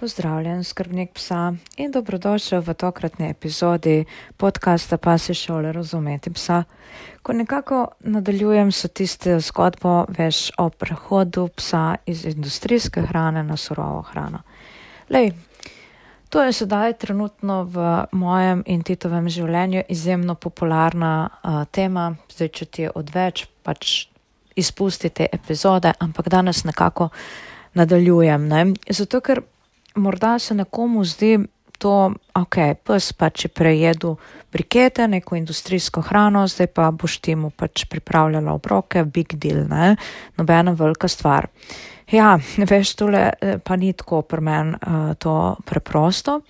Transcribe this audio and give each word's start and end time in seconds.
Pozdravljen, 0.00 0.64
skrbnik 0.64 1.10
psa 1.12 1.54
in 1.76 1.90
dobrodošel 1.90 2.60
v 2.62 2.74
tokratni 2.74 3.30
epizodi 3.30 4.04
podcasta 4.36 4.94
Pasi 4.96 5.34
šole 5.34 5.72
razumeti 5.72 6.30
psa, 6.30 6.62
ko 7.22 7.32
nekako 7.32 7.88
nadaljujem 8.00 8.70
s 8.72 8.86
tisto 8.94 9.40
zgodbo 9.40 10.04
veš 10.18 10.52
o 10.58 10.68
prehodu 10.70 11.48
psa 11.56 11.96
iz 12.06 12.24
industrijske 12.24 13.02
hrane 13.02 13.42
na 13.42 13.56
surovo 13.56 14.02
hrano. 14.02 14.38
Lej, 15.10 15.32
to 16.28 16.42
je 16.42 16.52
sedaj 16.52 16.92
trenutno 16.92 17.64
v 17.64 18.06
mojem 18.12 18.62
in 18.66 18.82
Titovem 18.82 19.28
življenju 19.28 19.82
izjemno 19.88 20.34
popularna 20.34 21.26
uh, 21.26 21.64
tema, 21.70 22.14
zdaj 22.30 22.48
če 22.48 22.64
ti 22.64 22.82
je 22.82 22.94
odveč, 22.94 23.48
pač 23.62 24.06
izpusti 24.54 25.10
te 25.10 25.26
epizode, 25.32 25.92
ampak 25.98 26.28
danes 26.28 26.64
nekako 26.64 27.08
nadaljujem, 27.74 28.48
ne? 28.48 28.66
zato 28.90 29.20
ker 29.20 29.42
morda 29.98 30.38
se 30.38 30.54
nekomu 30.54 31.04
zdi 31.04 31.38
to, 31.78 32.12
ok, 32.34 32.56
pes 32.84 33.12
pač 33.14 33.46
je 33.46 33.50
prejedel 33.54 34.16
brikete, 34.52 35.06
neko 35.08 35.36
industrijsko 35.38 36.02
hrano, 36.02 36.46
zdaj 36.48 36.66
pa 36.74 36.90
boš 36.90 37.18
ti 37.22 37.36
mu 37.38 37.50
pač 37.50 37.84
pripravljala 37.90 38.52
obroke, 38.52 39.04
big 39.04 39.36
deal, 39.38 39.64
ne, 39.68 39.94
nobena 40.36 40.74
velika 40.74 41.08
stvar. 41.08 41.48
Ja, 42.10 42.38
veš, 42.70 42.94
tole 42.98 43.22
eh, 43.30 43.58
pa 43.62 43.76
ni 43.76 43.92
tako 43.92 44.22
pri 44.22 44.42
meni 44.42 44.74
uh, 44.74 45.14
to 45.18 45.56
preprosto, 45.64 46.40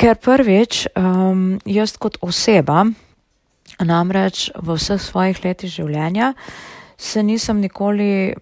ker 0.00 0.16
prvič, 0.16 0.86
um, 0.96 1.58
jaz 1.68 1.96
kot 2.00 2.20
oseba, 2.24 2.86
namreč 3.84 4.48
v 4.56 4.76
vseh 4.76 5.00
svojih 5.00 5.42
letih 5.44 5.72
življenja, 5.72 6.32
se 7.00 7.22
nisem 7.24 7.60
nikoli 7.60 8.34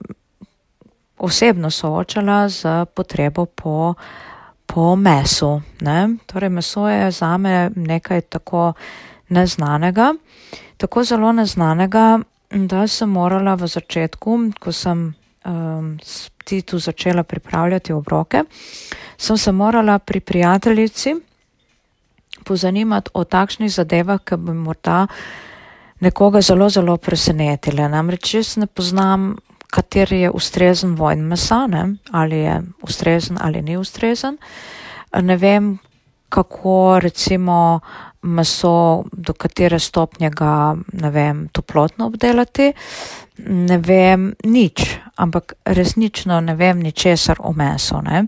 osebno 1.18 1.70
soočala 1.70 2.48
z 2.48 2.86
potrebo 2.94 3.46
po, 3.46 3.94
po 4.66 4.96
mesu. 4.96 5.60
Ne? 5.80 6.16
Torej, 6.26 6.50
meso 6.50 6.88
je 6.88 7.10
za 7.10 7.36
me 7.36 7.70
nekaj 7.74 8.20
tako 8.20 8.72
neznanega, 9.28 10.14
tako 10.76 11.04
zelo 11.04 11.32
neznanega, 11.32 12.18
da 12.50 12.86
sem 12.86 13.10
morala 13.10 13.54
v 13.54 13.66
začetku, 13.66 14.38
ko 14.60 14.72
sem 14.72 15.14
um, 15.44 15.98
ti 16.44 16.62
tu 16.62 16.78
začela 16.78 17.22
pripravljati 17.22 17.92
obroke, 17.92 18.44
sem 19.16 19.38
se 19.38 19.52
morala 19.52 19.98
pri 19.98 20.20
prijateljici 20.20 21.16
pozanimati 22.44 23.10
o 23.14 23.24
takšnih 23.24 23.72
zadevah, 23.72 24.20
ki 24.24 24.36
bi 24.36 24.52
morda 24.52 25.06
nekoga 26.00 26.40
zelo, 26.40 26.70
zelo 26.70 26.96
presenetile. 26.96 27.88
Namreč 27.88 28.34
jaz 28.34 28.56
ne 28.56 28.66
poznam 28.66 29.34
kateri 29.70 30.20
je 30.20 30.30
ustrezen 30.30 30.94
vojn 30.94 31.20
mesa, 31.28 31.66
ne? 31.66 31.84
ali 32.10 32.38
je 32.38 32.62
ustrezen 32.82 33.38
ali 33.40 33.62
ni 33.62 33.76
ustrezen. 33.76 34.38
Ne 35.22 35.36
vem, 35.36 35.78
kako 36.28 36.98
recimo 37.02 37.80
meso, 38.22 39.04
do 39.12 39.32
katere 39.32 39.78
stopnje 39.78 40.30
ga, 40.30 40.76
ne 40.92 41.10
vem, 41.10 41.48
toplotno 41.52 42.06
obdelati. 42.06 42.72
Ne 43.46 43.78
vem 43.78 44.32
nič, 44.44 44.82
ampak 45.16 45.54
resnično 45.64 46.40
ne 46.40 46.54
vem 46.54 46.80
ničesar 46.82 47.38
o 47.40 47.52
mesu. 47.52 48.00
Ne? 48.02 48.24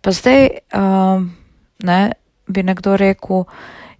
Pa 0.00 0.10
zdaj 0.10 0.48
uh, 0.74 1.22
ne, 1.84 2.00
bi 2.48 2.62
nekdo 2.62 2.96
rekel, 2.96 3.44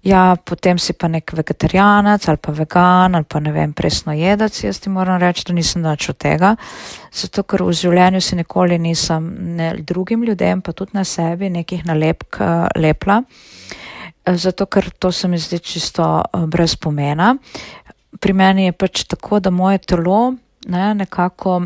ja, 0.02 0.36
potem 0.44 0.78
si 0.78 0.92
pa 0.92 1.08
nek 1.08 1.32
vegetarijanec 1.36 2.28
ali 2.28 2.40
pa 2.42 2.52
vegan 2.52 3.14
ali 3.14 3.24
pa 3.28 3.40
ne 3.40 3.52
vem, 3.52 3.72
presno 3.72 4.12
jedec, 4.12 4.58
jaz 4.64 4.80
ti 4.82 4.90
moram 4.90 5.20
reči, 5.22 5.44
da 5.46 5.54
nisem 5.54 5.82
nič 5.82 6.08
od 6.10 6.18
tega, 6.18 6.54
zato 7.14 7.44
ker 7.46 7.62
v 7.62 7.76
življenju 7.76 8.20
si 8.20 8.38
nikoli 8.38 8.78
nisem 8.82 9.28
ne 9.56 9.72
drugim 9.78 10.24
ljudem, 10.26 10.62
pa 10.62 10.72
tudi 10.72 10.98
na 10.98 11.04
sebi 11.04 11.50
nekih 11.50 11.86
nalepk 11.86 12.40
uh, 12.40 12.66
lepla, 12.76 13.22
uh, 13.22 14.34
zato 14.34 14.66
ker 14.66 14.90
to 14.98 15.12
se 15.12 15.28
mi 15.28 15.38
zdi 15.38 15.58
čisto 15.58 16.04
uh, 16.22 16.46
brez 16.46 16.76
pomena. 16.76 17.36
Pri 18.20 18.32
meni 18.32 18.66
je 18.68 18.72
pač 18.72 19.04
tako, 19.08 19.40
da 19.40 19.50
moje 19.50 19.78
telo 19.86 20.34
ne, 20.66 20.94
nekako 20.94 21.60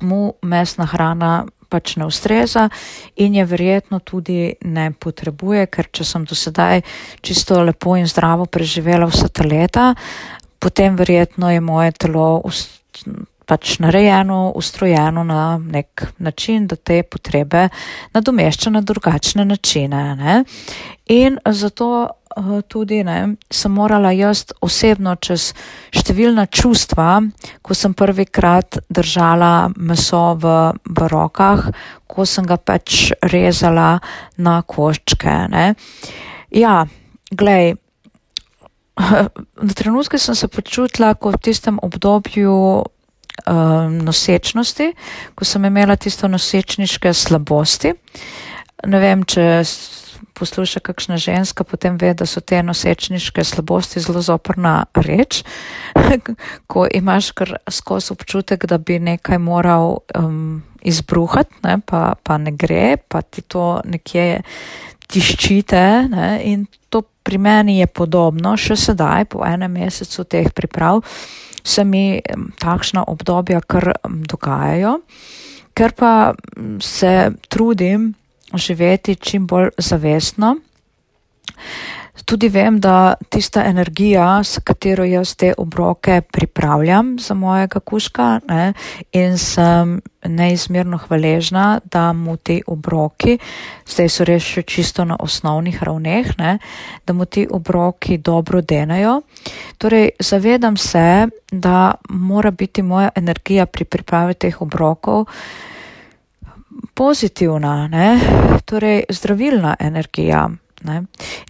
mu 0.00 0.32
mesna 0.42 0.86
hrana 0.86 1.44
pač 1.70 1.96
ne 1.96 2.06
ustreza 2.10 2.68
in 3.16 3.38
je 3.38 3.46
verjetno 3.46 4.00
tudi 4.04 4.54
ne 4.66 4.90
potrebuje, 4.92 5.66
ker 5.70 5.90
če 5.92 6.04
sem 6.04 6.26
do 6.26 6.34
sedaj 6.34 6.82
čisto 7.22 7.62
lepo 7.62 7.96
in 7.96 8.10
zdravo 8.10 8.46
preživela 8.50 9.08
vsa 9.10 9.30
ta 9.30 9.46
leta, 9.46 9.94
potem 10.58 10.98
verjetno 10.98 11.50
je 11.50 11.60
moje 11.60 11.92
telo 12.04 12.42
pač 13.50 13.80
narejeno, 13.82 14.52
ustrojeno 14.54 15.24
na 15.26 15.58
nek 15.58 16.04
način, 16.18 16.68
da 16.70 16.76
te 16.76 17.02
potrebe 17.02 17.68
nadomešča 18.14 18.70
na 18.70 18.80
drugačne 18.80 19.44
načine. 19.44 20.02
Ne? 20.16 20.44
In 21.10 21.38
zato 21.46 22.19
tudi 22.68 23.02
ne, 23.04 23.36
sem 23.50 23.72
morala 23.72 24.12
jaz 24.14 24.44
osebno 24.62 25.16
čez 25.18 25.50
številna 25.94 26.46
čustva, 26.46 27.20
ko 27.62 27.74
sem 27.74 27.94
prvikrat 27.94 28.80
držala 28.88 29.70
meso 29.76 30.22
v, 30.38 30.54
v 30.86 31.10
rokah, 31.10 31.66
ko 32.06 32.26
sem 32.26 32.46
ga 32.46 32.56
pač 32.56 33.10
rezala 33.22 33.98
na 34.38 34.60
koščke. 34.62 35.36
Ne. 35.50 35.74
Ja, 36.54 36.86
glej, 37.30 37.74
na 39.66 39.74
trenutke 39.74 40.18
sem 40.18 40.34
se 40.34 40.48
počutila 40.48 41.14
kot 41.14 41.40
v 41.40 41.44
tistem 41.50 41.78
obdobju 41.82 42.54
um, 42.84 43.98
nosečnosti, 44.04 44.92
ko 45.34 45.44
sem 45.44 45.64
imela 45.64 45.96
tisto 45.96 46.28
nosečniške 46.28 47.14
slabosti. 47.14 47.94
Ne 48.86 49.00
vem, 49.02 49.24
če 49.28 49.62
posluša 50.40 50.80
kakšna 50.80 51.20
ženska, 51.20 51.64
potem 51.68 51.98
ve, 52.00 52.14
da 52.16 52.26
so 52.26 52.40
te 52.40 52.62
nosečniške 52.64 53.44
slabosti 53.44 54.00
zelo 54.00 54.22
zoprna 54.24 54.86
reč, 54.96 55.42
ko 56.70 56.86
imaš 56.88 57.30
kar 57.36 57.58
skos 57.68 58.10
občutek, 58.14 58.64
da 58.66 58.78
bi 58.78 58.98
nekaj 58.98 59.38
moral 59.38 60.00
um, 60.16 60.62
izbruhati, 60.82 61.60
ne, 61.64 61.78
pa, 61.86 62.14
pa 62.22 62.38
ne 62.38 62.54
gre, 62.56 62.96
pa 62.96 63.22
ti 63.22 63.44
to 63.44 63.80
nekje 63.84 64.42
tiščite 65.10 65.84
ne, 66.08 66.28
in 66.46 66.64
to 66.88 67.02
pri 67.26 67.38
meni 67.38 67.78
je 67.80 67.86
podobno, 67.86 68.56
še 68.56 68.78
sedaj, 68.78 69.28
po 69.34 69.44
enem 69.46 69.80
mesecu 69.82 70.24
teh 70.24 70.48
priprav, 70.54 71.02
se 71.60 71.84
mi 71.84 72.22
takšna 72.62 73.04
obdobja 73.12 73.60
kar 73.60 73.92
dogajajo, 74.04 74.96
ker 75.76 75.92
pa 75.96 76.12
se 76.80 77.30
trudim, 77.52 78.14
živeti 78.54 79.14
čim 79.14 79.46
bolj 79.46 79.70
zavestno. 79.78 80.56
Tudi 82.24 82.48
vem, 82.48 82.80
da 82.80 83.14
tista 83.28 83.64
energija, 83.64 84.44
s 84.44 84.58
katero 84.64 85.04
jaz 85.04 85.34
te 85.36 85.54
obroke 85.58 86.20
pripravljam 86.32 87.16
za 87.18 87.34
mojega 87.34 87.80
kuška 87.80 88.40
ne, 88.48 88.72
in 89.12 89.38
sem 89.38 90.00
neizmerno 90.24 90.98
hvaležna, 90.98 91.80
da 91.84 92.12
mu 92.12 92.36
ti 92.36 92.62
obroki, 92.66 93.38
zdaj 93.88 94.08
so 94.08 94.24
res 94.28 94.46
še 94.46 94.62
čisto 94.62 95.04
na 95.04 95.16
osnovnih 95.20 95.82
ravneh, 95.82 96.30
ne, 96.38 96.58
da 97.06 97.12
mu 97.12 97.24
ti 97.24 97.48
obroki 97.50 98.18
dobro 98.18 98.60
denajo. 98.60 99.20
Torej, 99.78 100.10
zavedam 100.20 100.76
se, 100.76 101.26
da 101.52 101.94
mora 102.08 102.50
biti 102.50 102.82
moja 102.82 103.10
energija 103.16 103.66
pri 103.66 103.84
pripravi 103.84 104.34
teh 104.34 104.62
obrokov 104.62 105.26
pozitivna, 107.00 107.88
ne? 107.88 108.20
torej 108.64 109.04
zdravilna 109.08 109.76
energija. 109.80 110.50
Ne? 110.84 110.96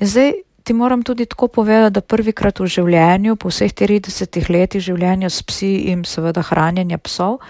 In 0.00 0.06
zdaj 0.06 0.32
ti 0.62 0.72
moram 0.72 1.02
tudi 1.02 1.26
tako 1.26 1.48
povedati, 1.48 1.94
da 1.94 2.00
prvikrat 2.06 2.60
v 2.60 2.68
življenju, 2.70 3.34
po 3.36 3.50
vseh 3.50 3.72
30 3.74 4.46
letih 4.46 4.84
življenja 4.84 5.30
s 5.30 5.42
psi 5.42 5.72
in 5.90 6.04
seveda 6.06 6.44
hranjenja 6.46 7.00
psov, 7.02 7.40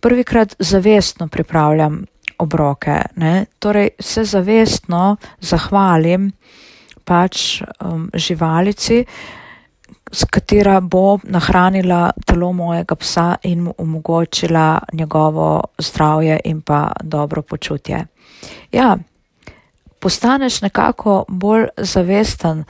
prvikrat 0.00 0.54
zavestno 0.62 1.26
pripravljam 1.26 2.04
obroke. 2.38 3.00
Ne? 3.18 3.46
Torej 3.58 3.96
se 3.98 4.22
zavestno 4.24 5.16
zahvalim 5.42 6.30
pač 7.04 7.64
um, 7.82 8.06
živalici, 8.14 9.02
s 10.12 10.24
katera 10.24 10.80
bo 10.80 11.18
nahranila 11.24 12.10
telo 12.26 12.52
mojega 12.52 12.94
psa 12.94 13.36
in 13.42 13.62
mu 13.62 13.74
omogočila 13.78 14.78
njegovo 14.92 15.64
zdravje 15.78 16.40
in 16.44 16.60
pa 16.62 16.92
dobro 17.02 17.42
počutje. 17.42 18.06
Ja, 18.72 18.96
postaneš 20.00 20.60
nekako 20.62 21.24
bolj 21.28 21.66
zavesten, 21.76 22.64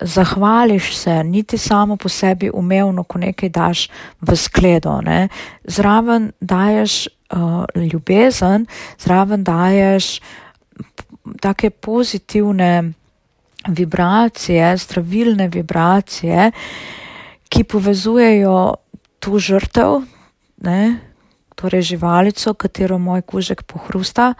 zahvališ 0.00 0.96
se, 0.96 1.24
niti 1.24 1.58
samo 1.58 1.96
po 1.96 2.08
sebi 2.08 2.50
umevno, 2.54 3.02
ko 3.04 3.18
nekaj 3.18 3.48
daš 3.48 3.88
v 4.20 4.36
skledo, 4.36 5.00
ne? 5.00 5.28
zraven 5.64 6.32
daješ 6.40 7.06
uh, 7.06 7.64
ljubezen, 7.74 8.66
zraven 8.98 9.44
daješ 9.44 10.20
take 11.40 11.70
pozitivne 11.70 12.92
vibracije, 13.66 14.76
zdravilne 14.76 15.48
vibracije, 15.48 16.50
ki 17.48 17.64
povezujejo 17.64 18.74
tu 19.18 19.38
žrtev, 19.38 20.02
ne, 20.62 20.98
torej 21.54 21.82
živalico, 21.82 22.54
katero 22.54 22.98
moj 22.98 23.22
kužek 23.22 23.62
pohrusta, 23.62 24.34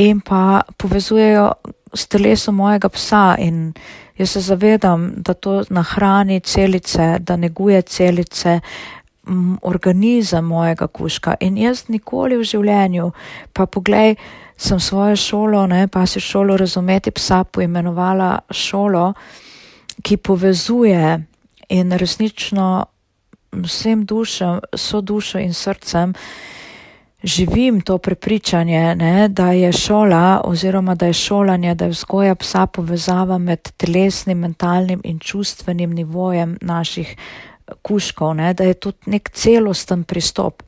in 0.00 0.20
pa 0.20 0.62
povezujejo 0.76 1.52
s 1.94 2.06
telesom 2.06 2.54
mojega 2.54 2.88
psa. 2.88 3.34
In 3.38 3.72
jaz 4.18 4.30
se 4.30 4.40
zavedam, 4.40 5.10
da 5.16 5.34
to 5.34 5.64
nahrani 5.68 6.40
celice, 6.40 7.18
da 7.18 7.36
neguje 7.36 7.82
celice, 7.82 8.60
organizem 9.62 10.44
mojega 10.44 10.86
kuška 10.86 11.34
in 11.40 11.58
jaz 11.58 11.84
nikoli 11.88 12.38
v 12.40 12.44
življenju, 12.44 13.10
pa 13.52 13.66
poglej, 13.66 14.16
sem 14.60 14.80
svojo 14.80 15.16
šolo, 15.16 15.66
ne, 15.66 15.88
pa 15.88 16.06
si 16.06 16.20
šolo 16.20 16.56
razumeti 16.56 17.10
psa 17.10 17.44
poimenovala 17.44 18.38
šolo, 18.50 19.12
ki 20.02 20.16
povezuje 20.16 21.24
in 21.68 21.92
resnično 21.92 22.84
vsem 23.52 24.04
dušem, 24.04 24.60
so 24.76 25.00
dušo 25.00 25.38
in 25.38 25.54
srcem, 25.54 26.12
živim 27.22 27.80
to 27.80 27.98
prepričanje, 27.98 28.94
ne, 28.96 29.28
da 29.28 29.52
je 29.52 29.72
šola 29.72 30.42
oziroma 30.44 30.94
da 30.94 31.06
je 31.06 31.12
šolanje, 31.12 31.74
da 31.74 31.84
je 31.84 31.90
vzgoja 31.96 32.34
psa 32.34 32.66
povezava 32.66 33.38
med 33.38 33.72
telesnim, 33.76 34.38
mentalnim 34.38 35.00
in 35.04 35.18
čustvenim 35.18 35.90
nivojem 35.90 36.58
naših 36.60 37.16
kuškov, 37.82 38.34
ne, 38.34 38.54
da 38.54 38.64
je 38.64 38.74
to 38.74 38.92
nek 39.06 39.30
celosten 39.30 40.04
pristop. 40.04 40.62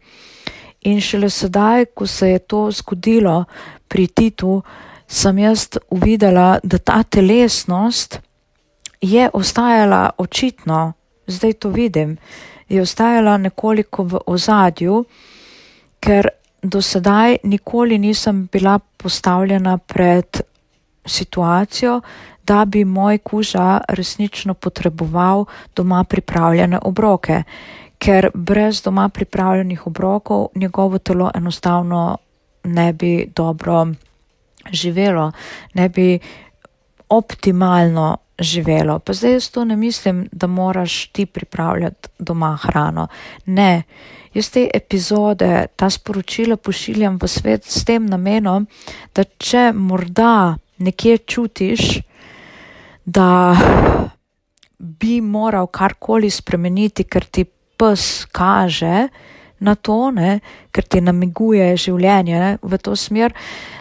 In 0.82 1.00
šele 1.00 1.30
sedaj, 1.30 1.84
ko 1.94 2.06
se 2.06 2.30
je 2.30 2.38
to 2.38 2.70
zgodilo 2.70 3.44
pri 3.92 4.06
Titu, 4.08 4.62
sem 5.06 5.38
jaz 5.38 5.68
uvidela, 5.92 6.56
da 6.62 6.78
ta 6.78 7.02
telesnost 7.02 8.20
je 9.00 9.28
ostajala 9.32 10.10
očitno, 10.18 10.92
zdaj 11.26 11.52
to 11.52 11.68
vidim, 11.68 12.16
je 12.68 12.80
ostajala 12.82 13.36
nekoliko 13.36 14.04
v 14.04 14.20
ozadju, 14.26 15.04
ker 16.00 16.28
do 16.62 16.80
sedaj 16.82 17.36
nikoli 17.44 17.98
nisem 17.98 18.48
bila 18.52 18.78
postavljena 18.78 19.76
pred 19.78 20.40
situacijo, 21.06 22.00
da 22.46 22.64
bi 22.64 22.84
moj 22.84 23.18
kuža 23.18 23.80
resnično 23.88 24.54
potreboval 24.54 25.44
doma 25.76 26.04
pripravljene 26.04 26.78
obroke, 26.82 27.42
ker 27.98 28.30
brez 28.34 28.82
doma 28.82 29.08
pripravljenih 29.08 29.86
obrokov 29.86 30.48
njegovo 30.54 30.98
telo 30.98 31.30
enostavno 31.34 32.18
ne 32.64 32.92
bi 32.92 33.30
dobro 33.36 33.86
živelo, 34.72 35.32
ne 35.74 35.88
bi 35.88 36.18
optimalno 37.08 38.16
živelo. 38.38 38.98
Pa 38.98 39.12
zdaj 39.12 39.32
jaz 39.32 39.50
to 39.50 39.64
ne 39.64 39.76
mislim, 39.76 40.28
da 40.32 40.46
moraš 40.46 41.06
ti 41.06 41.26
pripravljati 41.26 42.08
doma 42.18 42.58
hrano. 42.62 43.08
Ne, 43.46 43.82
jaz 44.34 44.50
te 44.50 44.68
epizode, 44.74 45.66
ta 45.76 45.90
sporočila 45.90 46.56
pošiljam 46.56 47.18
v 47.22 47.28
svet 47.28 47.64
s 47.64 47.84
tem 47.84 48.06
namenom, 48.06 48.66
da 49.14 49.24
če 49.24 49.72
morda 49.74 50.56
nekje 50.78 51.18
čutiš, 51.18 51.98
da 53.04 53.56
bi 54.78 55.20
moral 55.20 55.66
karkoli 55.66 56.30
spremeniti, 56.30 57.04
ker 57.04 57.24
ti 57.24 57.44
pes 57.78 58.24
kaže 58.32 59.08
na 59.62 59.74
to, 59.74 60.10
ne, 60.10 60.40
ker 60.74 60.84
ti 60.84 61.00
namiguje 61.00 61.70
življenje 61.78 62.40
ne, 62.42 62.50
v 62.62 62.78
to 62.82 62.96
smer, 62.98 63.34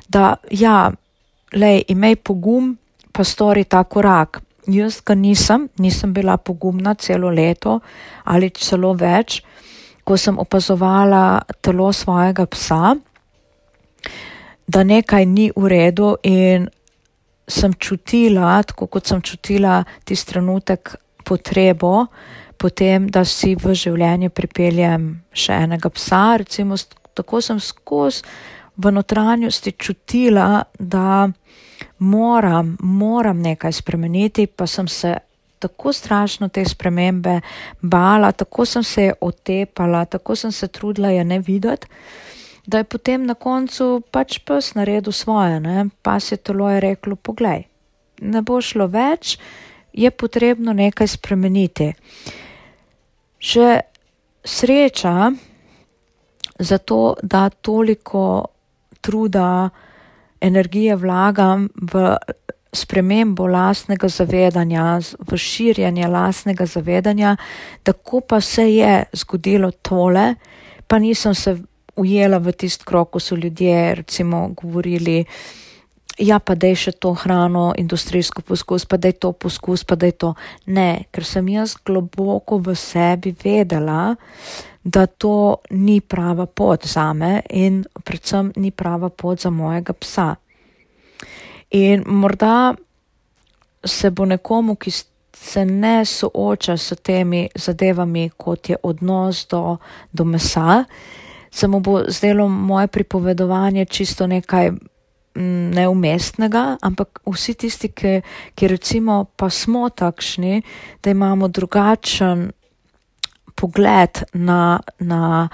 da 0.09 0.35
ja, 0.53 0.91
lej, 1.57 1.83
imej 1.91 2.19
pogum, 2.21 2.75
pa 3.11 3.25
stori 3.27 3.65
ta 3.65 3.83
korak. 3.83 4.41
Jaz 4.71 5.01
ga 5.01 5.15
nisem, 5.17 5.65
nisem 5.81 6.13
bila 6.13 6.37
pogumna 6.37 6.93
celo 6.95 7.31
leto 7.33 7.79
ali 8.29 8.51
celo 8.53 8.93
več, 8.93 9.41
ko 10.05 10.17
sem 10.17 10.37
opazovala 10.39 11.41
telo 11.61 11.89
svojega 11.93 12.45
psa, 12.45 12.93
da 14.67 14.83
nekaj 14.85 15.25
ni 15.25 15.49
v 15.55 15.67
redu 15.67 16.13
in 16.23 16.69
sem 17.51 17.73
čutila, 17.73 18.61
tako 18.63 18.87
kot 18.87 19.09
sem 19.09 19.21
čutila 19.21 19.81
tisti 20.05 20.31
trenutek 20.31 20.93
potrebo, 21.25 22.05
potem, 22.61 23.09
da 23.09 23.25
si 23.25 23.55
v 23.57 23.73
življenje 23.73 24.29
pripeljem 24.29 25.09
še 25.33 25.57
enega 25.65 25.89
psa, 25.89 26.37
recimo 26.43 26.77
tako 27.17 27.41
sem 27.41 27.59
skozi 27.59 28.21
v 28.77 28.91
notranjosti 28.93 29.73
čutila, 29.73 30.63
da 30.79 31.27
moram, 31.99 32.75
moram 32.79 33.41
nekaj 33.41 33.73
spremeniti, 33.81 34.47
pa 34.47 34.67
sem 34.69 34.87
se 34.87 35.15
tako 35.61 35.93
strašno 35.93 36.49
te 36.49 36.63
spremembe 36.65 37.41
bala, 37.81 38.31
tako 38.31 38.65
sem 38.65 38.83
se 38.83 39.11
otepala, 39.21 40.05
tako 40.05 40.35
sem 40.35 40.51
se 40.51 40.67
trudila 40.67 41.11
je 41.13 41.25
ne 41.25 41.39
videti 41.39 41.89
da 42.65 42.77
je 42.77 42.83
potem 42.83 43.25
na 43.25 43.33
koncu 43.33 44.01
pač 44.11 44.39
pes 44.45 44.73
naredil 44.77 45.11
svoje, 45.11 45.59
ne? 45.59 45.89
pa 46.01 46.19
se 46.19 46.37
telo 46.37 46.69
je 46.69 46.79
reklo: 46.79 47.15
Poglej, 47.15 47.65
ne 48.21 48.41
bo 48.41 48.61
šlo 48.61 48.87
več, 48.87 49.37
je 49.93 50.11
potrebno 50.11 50.73
nekaj 50.73 51.07
spremeniti. 51.07 51.93
Še 53.41 53.79
sreča 54.45 55.31
za 56.61 56.77
to, 56.77 57.15
da 57.23 57.49
toliko 57.49 58.45
truda, 59.01 59.69
energije 60.41 60.95
vlagam 60.95 61.67
v 61.75 62.15
spremembo 62.73 63.47
lastnega 63.47 64.07
zavedanja, 64.07 64.99
v 65.27 65.37
širjanje 65.37 66.07
lastnega 66.07 66.65
zavedanja, 66.65 67.35
tako 67.83 68.21
pa 68.21 68.41
se 68.41 68.69
je 68.73 69.03
zgodilo 69.13 69.71
tole, 69.71 70.35
pa 70.87 70.99
nisem 70.99 71.35
se 71.35 71.57
ujela 71.95 72.37
v 72.37 72.53
tist 72.53 72.83
krok, 72.83 73.11
ko 73.11 73.19
so 73.19 73.35
ljudje 73.35 73.95
recimo 73.95 74.47
govorili, 74.55 75.25
ja 76.17 76.39
pa 76.39 76.55
dej 76.55 76.75
še 76.75 76.91
to 76.99 77.13
hrano, 77.13 77.71
industrijsko 77.77 78.41
poskus, 78.41 78.85
pa 78.85 78.97
dej 78.97 79.19
to 79.19 79.31
poskus, 79.31 79.83
pa 79.83 79.95
dej 79.95 80.11
to. 80.19 80.33
Ne, 80.67 81.07
ker 81.11 81.25
sem 81.25 81.47
jaz 81.49 81.75
globoko 81.85 82.59
v 82.59 82.75
sebi 82.75 83.35
vedela, 83.43 84.15
da 84.83 85.05
to 85.05 85.61
ni 85.69 86.01
prava 86.01 86.45
pot 86.45 86.87
za 86.89 87.13
me 87.13 87.41
in 87.49 87.83
predvsem 88.03 88.51
ni 88.55 88.71
prava 88.71 89.09
pot 89.09 89.41
za 89.41 89.49
mojega 89.49 89.93
psa. 89.93 90.35
In 91.71 92.03
morda 92.05 92.73
se 93.85 94.09
bo 94.09 94.25
nekomu, 94.25 94.75
ki 94.75 94.91
se 95.33 95.65
ne 95.65 96.05
sooča 96.05 96.77
s 96.77 96.93
temi 97.03 97.47
zadevami, 97.55 98.29
kot 98.37 98.69
je 98.69 98.77
odnos 98.83 99.47
do, 99.49 99.77
do 100.11 100.25
mesa, 100.25 100.83
se 101.51 101.67
mu 101.67 101.79
bo 101.79 102.03
zdelo 102.07 102.47
moje 102.47 102.87
pripovedovanje 102.87 103.85
čisto 103.85 104.27
nekaj 104.27 104.71
mm, 105.35 105.71
neumestnega, 105.75 106.77
ampak 106.81 107.21
vsi 107.25 107.53
tisti, 107.53 107.91
ki, 107.93 108.21
ki 108.55 108.67
recimo 108.67 109.23
pa 109.35 109.49
smo 109.49 109.89
takšni, 109.89 110.61
da 111.03 111.11
imamo 111.11 111.47
drugačen 111.47 112.51
pogled 113.55 114.23
na, 114.33 114.79
na 114.99 115.49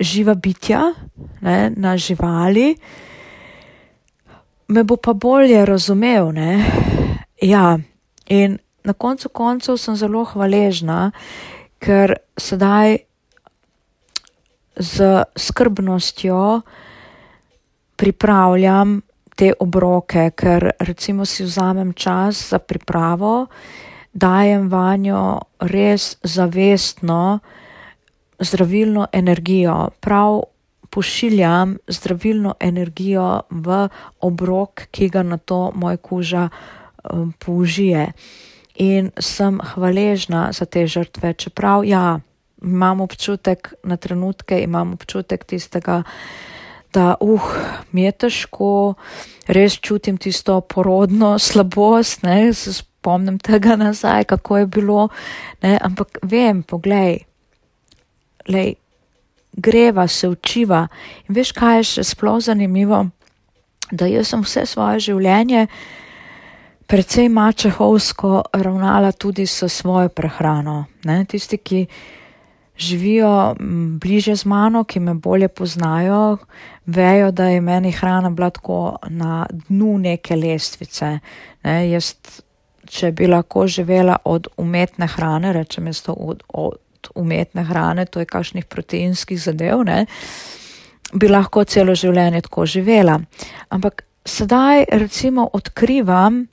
živa 0.00 0.34
bitja, 0.34 0.92
ne, 1.40 1.70
na 1.76 1.96
živali, 1.96 2.74
me 4.68 4.84
bo 4.84 4.96
pa 4.96 5.12
bolje 5.12 5.64
razumel. 5.66 6.32
Ne. 6.32 6.64
Ja, 7.42 7.78
in 8.26 8.58
na 8.84 8.92
koncu 8.92 9.28
koncev 9.28 9.78
sem 9.80 9.96
zelo 9.96 10.24
hvaležna, 10.24 11.10
ker 11.78 12.16
sedaj 12.36 12.98
z 14.76 15.24
skrbnostjo 15.36 16.60
pripravljam 17.96 19.00
te 19.36 19.52
obroke, 19.60 20.30
ker 20.32 20.70
recimo 20.80 21.26
si 21.28 21.44
vzamem 21.44 21.92
čas 21.92 22.48
za 22.50 22.58
pripravo, 22.58 23.46
dajem 24.12 24.68
vanjo 24.72 25.40
res 25.60 26.16
zavestno 26.24 27.38
zdravilno 28.40 29.06
energijo, 29.12 29.90
prav 30.00 30.42
pošiljam 30.90 31.76
zdravilno 31.88 32.54
energijo 32.60 33.42
v 33.50 33.88
obrok, 34.20 34.86
ki 34.90 35.08
ga 35.08 35.22
na 35.22 35.36
to 35.36 35.70
moj 35.74 35.96
koža 35.96 36.48
um, 36.48 37.32
použije. 37.38 38.12
In 38.76 39.10
sem 39.20 39.60
hvaležna 39.60 40.52
za 40.52 40.64
te 40.64 40.86
žrtve, 40.86 41.34
čeprav 41.34 41.84
ja, 41.84 42.20
imam 42.62 43.00
občutek, 43.00 43.74
na 43.84 43.96
trenutke 43.96 44.60
imam 44.62 44.92
občutek 44.92 45.44
tistega, 45.44 46.02
da 46.96 47.14
uh, 47.20 47.50
mi 47.92 48.06
je 48.06 48.12
težko, 48.24 48.70
res 49.52 49.76
čutim 49.84 50.16
tisto 50.16 50.60
porodno 50.64 51.36
slabost, 51.48 52.24
ne, 52.24 52.52
se 52.56 52.72
spomnim 52.78 53.38
tega 53.38 53.76
nazaj, 53.76 54.24
kako 54.32 54.62
je 54.62 54.66
bilo, 54.78 55.08
ne, 55.62 55.76
ampak 55.82 56.18
vem, 56.24 56.64
poglej, 56.64 57.20
lej, 58.48 58.74
greva, 59.52 60.08
se 60.08 60.28
učiva. 60.28 60.86
In 61.28 61.36
veš, 61.36 61.52
kaj 61.56 61.78
je 61.78 61.86
še 61.92 62.08
sploh 62.12 62.40
zanimivo, 62.44 63.06
da 63.90 64.08
jaz 64.10 64.32
sem 64.32 64.42
vse 64.44 64.66
svoje 64.66 65.06
življenje 65.10 65.66
precej 66.86 67.28
mačehovsko 67.28 68.42
ravnala 68.52 69.12
tudi 69.12 69.46
s 69.46 69.68
svojo 69.68 70.08
prehrano, 70.08 70.84
ne, 71.04 71.24
tisti, 71.24 71.58
ki 71.58 71.86
živijo 72.78 73.56
bliže 74.00 74.36
z 74.36 74.44
mano, 74.44 74.84
ki 74.84 75.00
me 75.00 75.14
bolje 75.14 75.48
poznajo, 75.48 76.36
vejo, 76.86 77.30
da 77.30 77.48
je 77.48 77.60
meni 77.60 77.92
hrana 77.92 78.30
bila 78.30 78.50
tako 78.50 78.96
na 79.08 79.46
dnu 79.50 79.98
neke 79.98 80.36
lestvice. 80.36 81.18
Ne, 81.64 81.90
jaz, 81.90 82.14
če 82.86 83.12
bi 83.12 83.26
lahko 83.26 83.66
živela 83.66 84.16
od 84.24 84.48
umetne 84.56 85.06
hrane, 85.06 85.52
rečem 85.52 85.86
jaz 85.86 86.02
to 86.02 86.12
od, 86.12 86.42
od 86.48 87.10
umetne 87.14 87.64
hrane, 87.64 88.06
to 88.06 88.20
je 88.20 88.26
kakšnih 88.26 88.64
proteinskih 88.64 89.40
zadev, 89.40 89.82
ne, 89.86 90.04
bi 91.14 91.28
lahko 91.28 91.64
celo 91.64 91.94
življenje 91.94 92.42
tako 92.46 92.66
živela. 92.66 93.20
Ampak 93.70 94.04
sedaj 94.26 94.84
recimo 94.92 95.48
odkrivam 95.52 96.46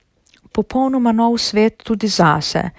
popolnoma 0.54 1.12
nov 1.12 1.38
svet 1.38 1.82
tudi 1.84 2.08
zase. 2.08 2.70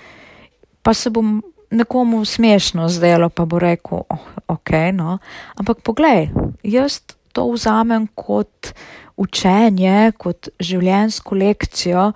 Pa 0.83 0.95
se 0.95 1.11
bom 1.11 1.43
nekomu 1.75 2.25
smešno 2.25 2.88
zdelo, 2.88 3.28
pa 3.28 3.45
bo 3.45 3.59
rekel, 3.59 4.04
oh, 4.09 4.26
ok, 4.49 4.71
no. 4.95 5.19
Ampak 5.59 5.83
poglej, 5.87 6.31
jaz 6.62 7.00
to 7.35 7.49
vzamem 7.50 8.07
kot 8.14 8.73
učenje, 9.16 10.12
kot 10.19 10.49
življensko 10.62 11.38
lekcijo, 11.38 12.11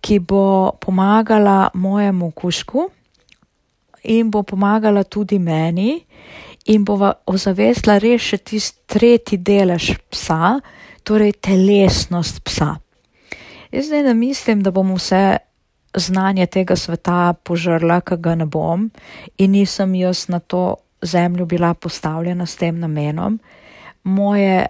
ki 0.00 0.20
bo 0.22 0.76
pomagala 0.82 1.70
mojemu 1.74 2.30
kušku 2.34 2.86
in 4.06 4.30
bo 4.30 4.44
pomagala 4.46 5.02
tudi 5.02 5.38
meni 5.42 5.98
in 6.70 6.84
bo 6.86 6.98
ozavestila 7.26 7.98
res 8.02 8.30
še 8.30 8.38
tisti 8.38 8.78
tretji 8.86 9.38
delež 9.42 9.96
psa, 10.10 10.58
torej 11.06 11.36
telesnost 11.42 12.42
psa. 12.46 12.76
Jaz 13.74 13.88
zdaj 13.90 14.02
ne 14.06 14.14
mislim, 14.14 14.62
da 14.62 14.70
bom 14.74 14.94
vse 14.94 15.38
znanje 15.96 16.46
tega 16.46 16.76
sveta 16.76 17.32
požrla, 17.32 18.00
ki 18.00 18.20
ga 18.20 18.34
ne 18.34 18.46
bom 18.46 18.90
in 19.38 19.50
nisem 19.50 19.94
jaz 19.94 20.28
na 20.28 20.38
to 20.40 20.76
zemljo 21.02 21.46
bila 21.46 21.74
postavljena 21.74 22.46
s 22.46 22.56
tem 22.56 22.78
namenom. 22.80 23.38
Moje 24.04 24.66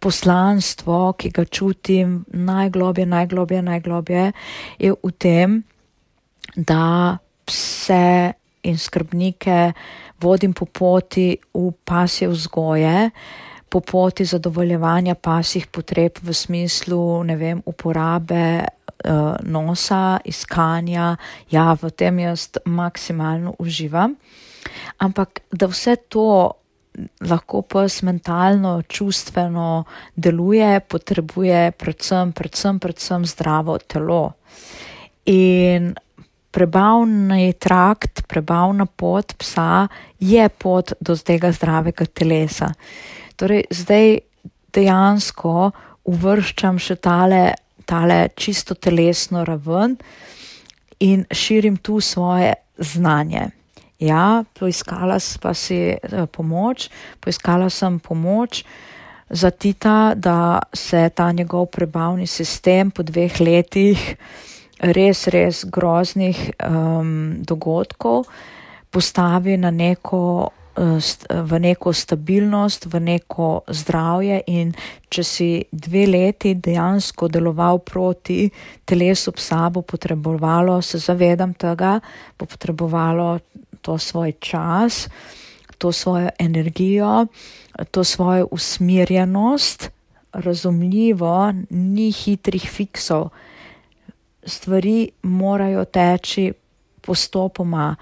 poslanstvo, 0.00 1.12
ki 1.12 1.30
ga 1.30 1.44
čutim 1.44 2.24
najglobje, 2.32 3.06
najglobje, 3.06 3.62
najglobje, 3.62 4.32
je 4.78 4.92
v 5.02 5.10
tem, 5.18 5.62
da 6.56 7.18
pse 7.44 8.32
in 8.62 8.78
skrbnike 8.78 9.72
vodim 10.20 10.52
po 10.52 10.64
poti 10.64 11.36
v 11.54 11.70
pasje 11.84 12.28
vzgoje, 12.28 13.10
po 13.70 13.80
poti 13.80 14.24
zadovoljevanja 14.24 15.14
pasjih 15.14 15.66
potreb 15.66 16.18
v 16.22 16.34
smislu, 16.34 17.22
ne 17.24 17.36
vem, 17.36 17.62
uporabe 17.66 18.64
uh, 18.90 19.36
nosa, 19.42 20.20
iskanja, 20.24 21.16
ja, 21.50 21.72
v 21.74 21.90
tem 21.90 22.18
jaz 22.18 22.48
maksimalno 22.64 23.54
uživam. 23.58 24.16
Ampak 24.98 25.40
da 25.52 25.70
vse 25.70 25.96
to 26.08 26.52
lahko 27.22 27.62
pes 27.62 28.02
mentalno, 28.02 28.82
čustveno 28.82 29.84
deluje, 30.16 30.80
potrebuje 30.80 31.70
predvsem, 31.78 32.32
predvsem, 32.32 32.78
predvsem 32.78 33.26
zdravo 33.26 33.78
telo. 33.78 34.32
In 35.30 35.94
prebavni 36.50 37.52
trakt, 37.52 38.26
prebavna 38.26 38.86
pot 38.86 39.34
psa 39.38 39.86
je 40.18 40.48
pot 40.48 40.92
do 41.00 41.16
tega 41.16 41.52
zdravega 41.52 42.06
telesa. 42.06 42.72
Torej, 43.38 43.68
zdaj 43.70 44.18
dejansko 44.74 45.70
uvrščam 46.10 46.78
še 46.82 46.96
tale 46.96 47.42
tale 47.90 48.28
čisto 48.38 48.74
telesno 48.74 49.44
raven 49.44 49.96
in 51.00 51.24
širim 51.30 51.76
tu 51.76 52.00
svoje 52.00 52.54
znanje. 52.78 53.48
Ja, 53.98 54.44
poiskala 54.58 55.18
pa 55.42 55.54
si 55.54 55.76
eh, 55.76 55.98
pomoč, 56.32 56.88
poiskala 57.20 57.68
sem 57.70 57.98
pomoč 57.98 58.64
za 59.30 59.50
Tita, 59.50 60.14
da 60.14 60.58
se 60.72 61.10
ta 61.14 61.32
njegov 61.32 61.66
prebavni 61.66 62.26
sistem 62.26 62.90
po 62.90 63.02
dveh 63.02 63.40
letih 63.40 64.16
res, 64.80 65.26
res 65.28 65.64
groznih 65.64 66.50
um, 66.64 67.42
dogodkov 67.44 68.24
postavi 68.90 69.56
na 69.56 69.70
neko 69.70 70.50
v 71.30 71.58
neko 71.60 71.92
stabilnost, 71.92 72.86
v 72.88 73.00
neko 73.00 73.48
zdravje 73.68 74.40
in 74.48 74.72
če 75.12 75.24
si 75.24 75.48
dve 75.72 76.06
leti 76.08 76.54
dejansko 76.56 77.28
deloval 77.28 77.82
proti 77.84 78.48
telesu 78.88 79.32
psa, 79.36 79.68
bo 79.68 79.82
potrebovalo, 79.82 80.80
se 80.82 80.98
zavedam 80.98 81.52
tega, 81.54 81.98
bo 82.38 82.48
potrebovalo 82.48 83.38
to 83.84 83.98
svoj 83.98 84.32
čas, 84.40 85.08
to 85.78 85.92
svojo 85.92 86.32
energijo, 86.38 87.26
to 87.90 88.04
svojo 88.04 88.48
usmirjenost, 88.50 89.90
razumljivo, 90.32 91.52
ni 91.70 92.10
hitrih 92.12 92.70
fiksov. 92.70 93.28
Stvari 94.46 95.10
morajo 95.22 95.84
teči 95.84 96.52
postopoma 97.00 97.96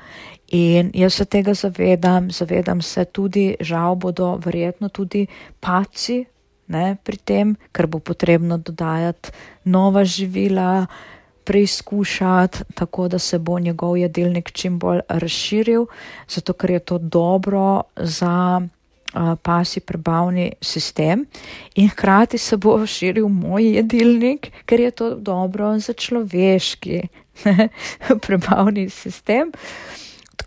In 0.48 0.90
jaz 0.94 1.14
se 1.14 1.24
tega 1.24 1.54
zavedam, 1.54 2.30
zavedam 2.30 2.82
se 2.82 3.04
tudi, 3.04 3.56
žal 3.60 3.94
bodo 3.96 4.38
verjetno 4.44 4.88
tudi 4.88 5.26
paci 5.60 6.24
ne, 6.68 6.96
pri 7.04 7.16
tem, 7.16 7.56
ker 7.72 7.86
bo 7.86 7.98
potrebno 7.98 8.58
dodajati 8.58 9.32
nova 9.64 10.04
živila, 10.04 10.86
preizkušati, 11.48 12.58
tako 12.74 13.08
da 13.08 13.18
se 13.18 13.38
bo 13.38 13.58
njegov 13.58 13.96
jedilnik 13.96 14.52
čim 14.52 14.78
bolj 14.78 15.00
razširil, 15.08 15.86
zato 16.28 16.52
ker 16.52 16.70
je 16.70 16.78
to 16.78 16.98
dobro 16.98 17.82
za 17.96 18.60
uh, 18.60 19.32
pasi 19.42 19.80
prebavni 19.80 20.52
sistem 20.60 21.24
in 21.74 21.88
hkrati 21.88 22.38
se 22.38 22.56
bo 22.56 22.86
širil 22.86 23.28
moj 23.28 23.76
jedilnik, 23.76 24.50
ker 24.66 24.80
je 24.80 24.90
to 24.90 25.14
dobro 25.14 25.78
za 25.78 25.92
človeški 25.92 27.00
prebavni 28.26 28.90
sistem. 28.90 29.52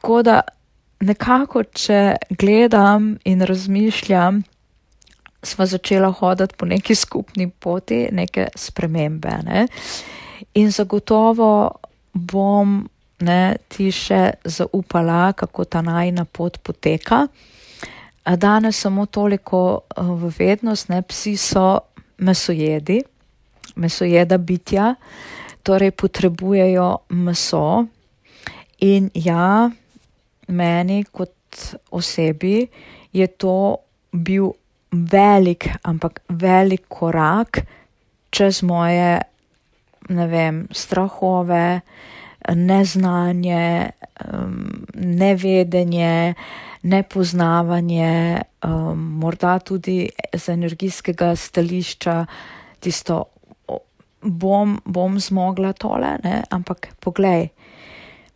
Tako 0.02 0.24
da 0.26 0.40
nekako, 1.06 1.62
če 1.64 2.16
gledam 2.30 3.12
in 3.24 3.42
razmišljam, 3.46 4.40
sva 5.44 5.66
začela 5.66 6.10
hoditi 6.12 6.56
po 6.58 6.66
neki 6.66 6.96
skupni 6.96 7.46
poti, 7.50 8.08
neke 8.12 8.48
spremembe. 8.56 9.36
Ne? 9.46 9.68
In 10.58 10.72
zagotovo 10.74 11.52
bom 12.14 12.80
ne, 13.22 13.58
ti 13.70 13.92
še 13.94 14.42
zaupala, 14.44 15.34
kako 15.38 15.66
ta 15.70 15.84
najna 15.86 16.26
pot 16.26 16.58
poteka. 16.66 17.28
Danes 18.26 18.82
samo 18.82 19.06
toliko 19.06 19.62
eh, 19.78 20.02
v 20.02 20.34
vednost, 20.40 20.90
ne 20.90 21.04
psi 21.06 21.36
so 21.38 21.68
mesojedi, 22.18 23.04
mesojeda 23.76 24.38
bitja, 24.38 24.96
torej 25.62 25.94
potrebujejo 25.94 26.90
meso. 27.22 27.86
In 28.82 29.12
ja, 29.14 29.70
meni 30.52 31.04
kot 31.12 31.76
osebi 31.92 32.68
je 33.12 33.28
to 33.28 33.78
bil 34.12 34.52
velik, 34.92 35.70
ampak 35.84 36.22
velik 36.30 36.88
korak 36.88 37.64
čez 38.32 38.62
moje, 38.64 39.20
ne 40.10 40.28
vem, 40.28 40.68
strahove, 40.72 41.82
neznanje, 42.56 43.92
nevedenje, 44.96 46.34
nepoznavanje, 46.82 48.42
morda 48.96 49.60
tudi 49.60 50.10
z 50.34 50.50
energijskega 50.50 51.36
stališča 51.36 52.26
tisto, 52.80 53.24
bom, 54.22 54.80
bom 54.86 55.20
zmogla 55.20 55.74
tole, 55.74 56.16
ne? 56.24 56.42
ampak 56.50 56.94
poglej, 57.00 57.50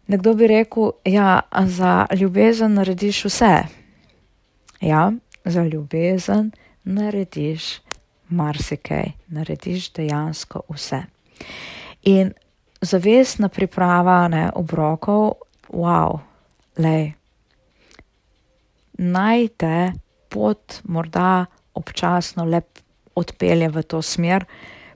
Nekdo 0.08 0.34
bi 0.34 0.48
rekel, 0.48 0.92
ja, 1.06 1.40
za 1.66 2.06
ljubezen 2.14 2.74
narediš 2.74 3.26
vse. 3.26 3.56
Ja, 4.82 5.12
za 5.46 5.64
ljubezen 5.64 6.52
narediš 6.84 7.80
marsikaj, 8.30 9.12
narediš 9.28 9.92
dejansko 9.94 10.62
vse. 10.70 11.02
In 12.04 12.34
zavestna 12.82 13.50
priprava 13.50 14.28
ne, 14.28 14.50
obrokov, 14.56 15.32
wow, 15.70 16.20
lej, 16.78 17.14
naj 18.98 19.48
te 19.58 19.92
pot 20.30 20.82
morda 20.84 21.46
občasno 21.74 22.46
lep 22.46 22.80
odpelje 23.16 23.70
v 23.70 23.84
to 23.84 24.02
smer, 24.02 24.46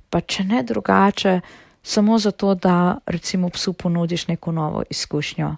pa 0.10 0.22
če 0.22 0.44
ne 0.44 0.64
drugače, 0.64 1.40
samo 1.84 2.20
zato, 2.20 2.56
da 2.56 2.98
recimo 3.06 3.50
psu 3.50 3.74
ponudiš 3.74 4.28
neko 4.28 4.52
novo 4.52 4.84
izkušnjo. 4.90 5.56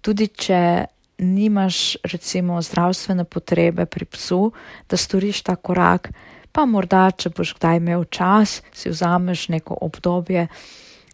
Tudi 0.00 0.26
če 0.26 0.84
nimaš 1.18 1.96
recimo 2.04 2.62
zdravstvene 2.62 3.24
potrebe 3.24 3.86
pri 3.86 4.04
psu, 4.04 4.52
da 4.90 4.96
storiš 4.96 5.42
ta 5.42 5.56
korak, 5.56 6.10
pa 6.52 6.64
morda, 6.64 7.10
če 7.10 7.30
boš 7.36 7.54
kdaj 7.56 7.76
imel 7.76 8.04
čas, 8.04 8.62
si 8.72 8.90
vzameš 8.90 9.48
neko 9.48 9.78
obdobje 9.80 10.46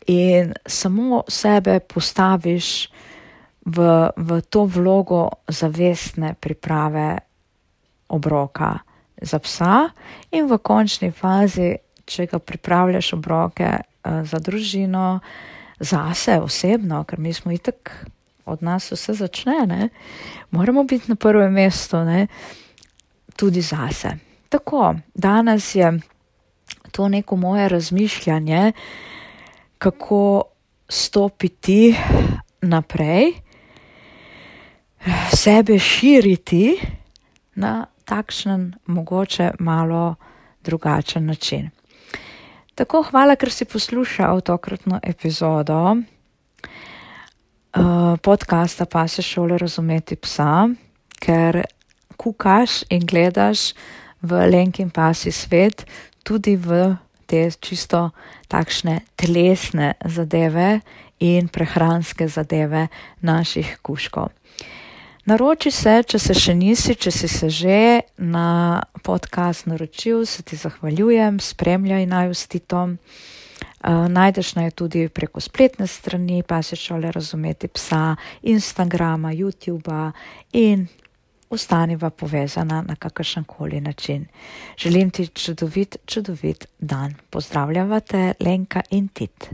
in 0.06 0.52
samo 0.66 1.22
sebe 1.28 1.78
postaviš 1.80 2.90
v, 3.66 3.86
v 4.16 4.40
to 4.50 4.64
vlogo 4.66 5.28
zavestne 5.48 6.34
priprave 6.34 7.18
obroka 8.08 8.78
za 9.22 9.38
psa 9.38 9.88
in 10.30 10.50
v 10.50 10.58
končni 10.58 11.12
fazi, 11.14 11.76
če 12.04 12.26
ga 12.26 12.38
pripravljaš 12.38 13.12
obroke 13.14 13.70
za 14.04 14.38
družino, 14.38 15.20
zase 15.80 16.40
osebno, 16.40 17.04
ker 17.04 17.18
mi 17.18 17.32
smo 17.32 17.52
itak 17.52 18.06
od 18.44 18.62
nas 18.62 18.92
vse 18.92 19.14
začne, 19.14 19.66
ne? 19.66 19.88
moramo 20.50 20.84
biti 20.84 21.08
na 21.08 21.16
prvem 21.16 21.52
mestu, 21.52 21.96
ne? 22.04 22.26
tudi 23.36 23.60
zase. 23.60 24.16
Tako, 24.48 24.94
danes 25.14 25.74
je 25.74 26.00
to 26.92 27.08
neko 27.08 27.36
moje 27.36 27.68
razmišljanje, 27.68 28.72
kako 29.78 30.42
stopiti 30.88 31.96
naprej, 32.60 33.32
sebe 35.34 35.78
širiti 35.78 36.80
na 37.54 37.86
takšen, 38.04 38.74
mogoče 38.86 39.50
malo 39.58 40.14
drugačen 40.64 41.26
način. 41.26 41.70
Tako, 42.82 43.04
hvala, 43.12 43.36
ker 43.38 43.46
si 43.54 43.62
poslušal 43.64 44.40
tokratno 44.42 44.98
epizodo 45.02 45.94
uh, 45.94 46.02
podcasta 48.22 48.86
Pa 48.90 49.06
se 49.08 49.22
šole 49.22 49.58
razumeti 49.58 50.16
psa, 50.16 50.66
ker 51.22 51.62
kukaš 52.16 52.82
in 52.90 53.06
gledaš 53.06 53.74
v 54.22 54.50
lenki 54.50 54.82
in 54.82 54.90
pasi 54.90 55.30
svet, 55.30 55.86
tudi 56.26 56.56
v 56.58 56.96
te 57.30 57.50
čisto 57.54 58.10
takšne 58.50 59.00
telesne 59.14 59.94
zadeve 60.02 60.80
in 61.22 61.46
prehranske 61.48 62.26
zadeve 62.26 62.88
naših 63.20 63.78
kuškov. 63.82 64.34
Naroči 65.22 65.70
se, 65.70 66.00
če 66.02 66.18
se 66.18 66.34
še 66.34 66.52
nisi, 66.58 66.96
če 66.98 67.10
si 67.14 67.28
se 67.30 67.46
že 67.46 67.76
na 68.18 68.82
podcast 69.06 69.68
naročil, 69.70 70.24
se 70.26 70.42
ti 70.42 70.58
zahvaljujem, 70.58 71.38
spremljaj 71.38 72.08
naj 72.10 72.32
ustitom. 72.34 72.96
Uh, 73.82 74.10
najdeš 74.10 74.54
naj 74.58 74.72
tudi 74.74 75.06
preko 75.06 75.38
spletne 75.38 75.86
strani, 75.86 76.42
pa 76.42 76.58
si 76.66 76.74
šole 76.78 77.10
razumeti 77.14 77.70
psa, 77.70 78.16
Instagrama, 78.42 79.30
YouTuba 79.30 80.10
in 80.58 80.88
ostaniva 81.54 82.10
povezana 82.10 82.82
na 82.82 82.96
kakršen 82.98 83.44
koli 83.44 83.80
način. 83.80 84.26
Želim 84.78 85.10
ti 85.10 85.26
čudovit, 85.26 85.96
čudovit 86.06 86.66
dan. 86.78 87.14
Pozdravljava 87.30 88.00
te 88.00 88.32
Lenka 88.40 88.82
in 88.90 89.08
Tit. 89.08 89.50